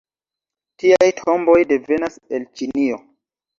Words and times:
Tiaj 0.83 1.09
tomboj 1.19 1.59
devenas 1.73 2.19
el 2.39 2.51
Ĉinio. 2.57 3.01